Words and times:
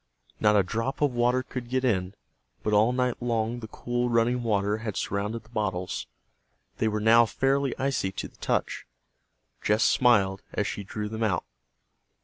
Not 0.39 0.55
a 0.55 0.63
drop 0.63 0.99
of 1.03 1.13
water 1.13 1.43
could 1.43 1.69
get 1.69 1.85
in, 1.85 2.15
but 2.63 2.73
all 2.73 2.91
night 2.91 3.21
long 3.21 3.59
the 3.59 3.67
cool 3.67 4.09
running 4.09 4.41
water 4.41 4.77
had 4.77 4.97
surrounded 4.97 5.43
the 5.43 5.49
bottles. 5.49 6.07
They 6.79 6.87
were 6.87 6.99
now 6.99 7.27
fairly 7.27 7.77
icy 7.77 8.11
to 8.13 8.27
the 8.27 8.37
touch. 8.37 8.87
Jess 9.61 9.83
smiled 9.83 10.41
as 10.55 10.65
she 10.65 10.83
drew 10.83 11.07
them 11.07 11.21
out. 11.21 11.45